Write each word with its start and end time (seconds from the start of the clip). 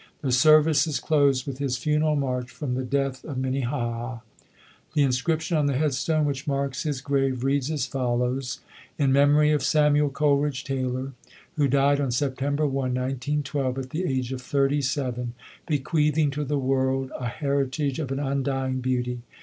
The 0.23 0.31
services 0.31 0.99
closed 0.99 1.45
with 1.45 1.59
his 1.59 1.77
funeral 1.77 2.15
march 2.15 2.49
from 2.49 2.73
"The 2.73 2.83
Death 2.83 3.23
of 3.23 3.37
Minnehaha". 3.37 4.21
The 4.95 5.03
inscription 5.03 5.57
on 5.57 5.67
the 5.67 5.77
headstone 5.77 6.25
which 6.25 6.47
marks 6.47 6.81
his 6.81 7.01
grave 7.01 7.43
reads 7.43 7.69
as 7.69 7.85
follows: 7.85 8.61
IK 8.97 9.09
MEMORY 9.09 9.51
OF 9.51 9.61
SAMUEL 9.61 10.09
COLERIDGE 10.09 10.63
TAYLOR 10.63 11.13
who 11.55 11.67
died 11.67 12.01
on 12.01 12.09
September 12.09 12.65
1, 12.65 12.73
1912 12.95 13.77
at 13.77 13.89
the 13.91 14.05
age 14.05 14.33
of 14.33 14.41
37 14.41 15.35
Bequeathing 15.67 16.31
to 16.31 16.43
the 16.45 16.57
World 16.57 17.11
A 17.19 17.27
Heritage 17.27 17.99
of 17.99 18.11
an 18.11 18.19
undying 18.19 18.79
Beauty. 18.81 19.21